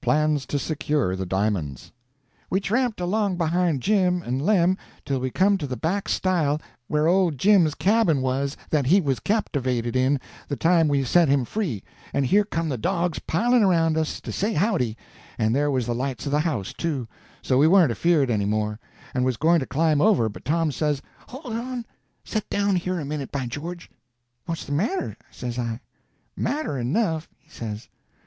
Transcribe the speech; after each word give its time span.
PLANS 0.00 0.46
TO 0.46 0.58
SECURE 0.58 1.14
THE 1.14 1.26
DIAMONDS 1.26 1.92
We 2.48 2.58
tramped 2.58 3.02
along 3.02 3.36
behind 3.36 3.82
Jim 3.82 4.22
and 4.22 4.40
Lem 4.40 4.78
till 5.04 5.20
we 5.20 5.28
come 5.30 5.58
to 5.58 5.66
the 5.66 5.76
back 5.76 6.08
stile 6.08 6.58
where 6.88 7.06
old 7.06 7.36
Jim's 7.36 7.74
cabin 7.74 8.22
was 8.22 8.56
that 8.70 8.86
he 8.86 9.02
was 9.02 9.20
captivated 9.20 9.94
in, 9.94 10.18
the 10.48 10.56
time 10.56 10.88
we 10.88 11.04
set 11.04 11.28
him 11.28 11.44
free, 11.44 11.84
and 12.14 12.24
here 12.24 12.44
come 12.46 12.70
the 12.70 12.78
dogs 12.78 13.18
piling 13.18 13.62
around 13.62 13.98
us 13.98 14.22
to 14.22 14.32
say 14.32 14.54
howdy, 14.54 14.96
and 15.36 15.54
there 15.54 15.70
was 15.70 15.84
the 15.84 15.94
lights 15.94 16.24
of 16.24 16.32
the 16.32 16.40
house, 16.40 16.72
too; 16.72 17.06
so 17.42 17.58
we 17.58 17.68
warn't 17.68 17.90
afeard 17.92 18.30
any 18.30 18.46
more, 18.46 18.80
and 19.12 19.22
was 19.26 19.36
going 19.36 19.60
to 19.60 19.66
climb 19.66 20.00
over, 20.00 20.30
but 20.30 20.46
Tom 20.46 20.72
says: 20.72 21.02
"Hold 21.28 21.52
on; 21.52 21.84
set 22.24 22.48
down 22.48 22.76
here 22.76 22.98
a 22.98 23.04
minute. 23.04 23.30
By 23.30 23.44
George!" 23.44 23.90
"What's 24.46 24.64
the 24.64 24.72
matter?" 24.72 25.18
says 25.30 25.58
I. 25.58 25.82
"Matter 26.34 26.78
enough!" 26.78 27.28
he 27.38 27.50
says. 27.50 27.90